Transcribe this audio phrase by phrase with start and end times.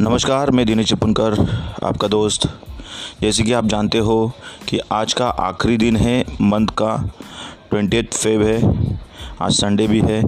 [0.00, 1.34] नमस्कार, मैं दिनेश चिपनकर,
[1.84, 2.46] आपका दोस्त।
[3.22, 4.32] जैसे कि आप जानते हो
[4.68, 6.94] कि आज का आखिरी दिन है, मंथ का
[7.70, 8.96] ट्वेंटी फेब है,
[9.42, 10.22] आज संडे भी है।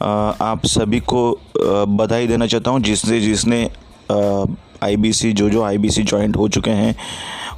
[0.00, 1.40] आप सभी को
[1.88, 3.62] बधाई देना चाहता हूँ जिसने जिसने
[4.82, 6.94] आईबीसी जो जो आईबीसी जॉइंट हो चुके हैं,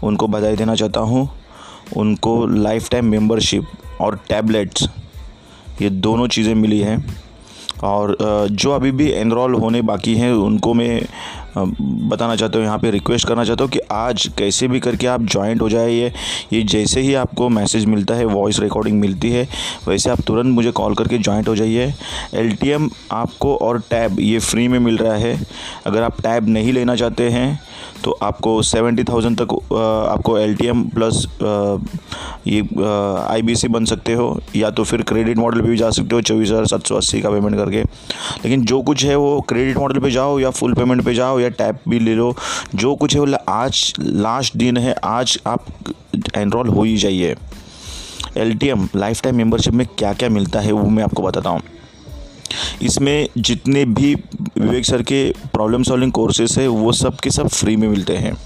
[0.02, 1.28] उनको बधाई देना चाहता हूँ।
[1.96, 3.66] उनको लाइफ टाइम मेंबरशिप
[4.00, 4.88] और टैबलेट्स
[5.82, 6.98] ये दोनों चीज़ें मिली हैं।
[7.84, 8.16] और
[8.52, 11.00] जो अभी भी एनरोल होने बाकी हैं, उनको मैं
[11.56, 15.22] बताना चाहता हूँ, यहाँ पे रिक्वेस्ट करना चाहता हूँ कि आज कैसे भी करके आप
[15.22, 16.12] ज्वाइंट हो जाइए
[16.52, 19.46] ये जैसे ही आपको मैसेज मिलता है वॉइस रिकॉर्डिंग मिलती है,
[19.88, 21.92] वैसे आप तुरंत मुझे कॉल करके ज्वाइंट हो जाइए।
[22.34, 25.36] एलटीएम आपको और टैब ये फ्री में मिल रहा है।
[25.86, 27.60] अगर आप टैब नहीं लेना चाहते हैं
[28.04, 29.52] तो आपको सेवेंटी थाउज़ेंड तक
[30.10, 31.26] आपको एल टी एम प्लस
[32.46, 32.60] ये
[33.30, 36.14] आई बी सी बन सकते हो, या तो फिर क्रेडिट मॉडल पे भी जा सकते
[36.14, 37.82] हो, चौबीस हज़ार सात सौ अस्सी का पेमेंट करके।
[38.44, 41.48] लेकिन जो कुछ है वो क्रेडिट मॉडल पे जाओ, या फुल पेमेंट पे जाओ, या
[41.50, 42.34] टैप भी ले लो।
[42.74, 45.66] जो कुछ है वो आज लास्ट दिन है, आज आप
[46.36, 47.36] एनरोल हो ही जाइए।
[48.36, 48.88] L T M
[49.22, 51.60] lifetime membership में क्या क्या मिलता है वो मैं आपको बताता हूँ।
[52.82, 54.14] इसमें जितने भी
[54.62, 58.36] विवेक सर के प्रॉब्लम सॉल्विंग कोर्सेस है, वो सब के सब फ्री में मिलते हैं।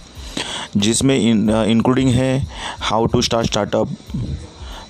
[0.76, 2.46] जिसमें इंक्लूडिंग है
[2.80, 3.88] how to start startup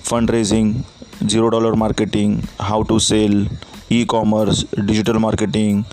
[0.05, 0.73] fund raising
[1.23, 3.47] zero dollar marketing how to sell
[3.91, 5.83] e commerce digital marketing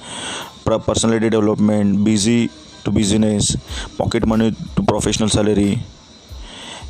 [0.68, 2.46] personality development busy
[2.84, 3.54] to business
[3.98, 5.74] pocket money to professional salary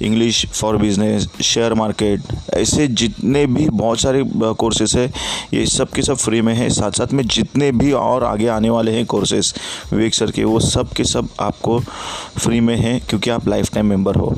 [0.03, 2.23] English for business share market
[2.55, 4.23] ऐसे जितने भी बहुत सारे
[4.55, 5.06] courses है,
[5.55, 8.70] ये सब के सब फ्री में है। साथ साथ में जितने भी और आगे आने
[8.70, 9.55] वाले हैं कोर्सेस
[9.92, 11.78] विवेक सर के, वो सब के सब आपको
[12.39, 14.34] फ्री में हैं, क्योंकि आप लाइफ टाइम मेंबर हो।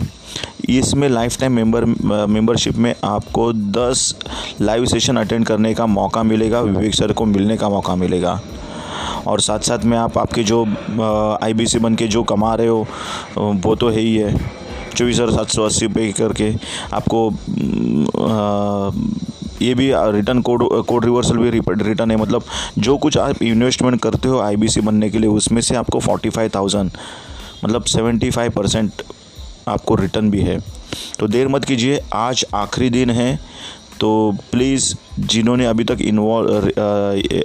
[0.68, 1.84] इसमें लाइफ टाइम मेंबर
[2.26, 4.14] मेंबरशिप में आपको 10
[4.60, 8.40] लाइव सेशन अटेंड करने का मौका मिलेगा विवेक सर को मिलने का मौका मिलेगा।
[9.26, 10.64] और साथ साथ में आप, आपके जो
[11.42, 12.86] आई बी सी बन के जो कमा रहे हो
[13.38, 14.34] वो तो है ही है।
[14.96, 16.52] चौबीस हज़ार सात सौ अस्सी पे करके
[16.94, 17.30] आपको
[19.62, 22.44] ये भी रिटर्न कोड कोड रिवर्सल भी रिटर्न है। मतलब
[22.78, 26.50] जो कुछ आप इन्वेस्टमेंट करते हो आईबीसी बनने के लिए, उसमें से आपको फोर्टी फाइव
[26.54, 26.90] थाउज़ेंड
[27.64, 29.02] मतलब सेवेंटी फाइव परसेंट
[29.68, 30.58] आपको रिटर्न भी है।
[31.18, 33.38] तो देर मत कीजिए, आज आखिरी दिन है।
[34.00, 34.10] तो
[34.52, 36.68] प्लीज़ जिन्होंने अभी तक इन्वॉल्व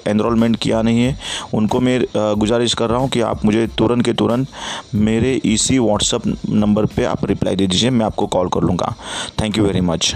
[0.07, 1.17] एनरोलमेंट किया नहीं है,
[1.53, 4.47] उनको मैं गुजारिश कर रहा हूँ कि आप मुझे तुरंत के तुरंत
[4.95, 8.95] मेरे इसी व्हाट्सअप नंबर पे आप रिप्लाई दे दीजिए, मैं आपको कॉल कर लूँगा।
[9.41, 10.13] Thank you very much